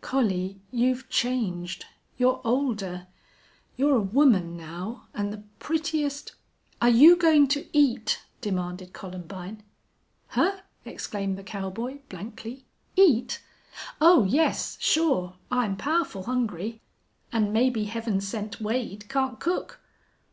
[0.00, 1.84] "Collie, you've changed.
[2.18, 3.08] You're older.
[3.76, 6.36] You're a woman, now and the prettiest"
[6.80, 9.64] "Are you going to eat?" demanded Columbine.
[10.28, 12.64] "Huh!" exclaimed the cowboy, blankly.
[12.94, 13.42] "Eat?
[14.00, 15.34] Oh yes, sure.
[15.50, 16.80] I'm powerful hungry.
[17.32, 19.80] And maybe Heaven Sent Wade can't cook!"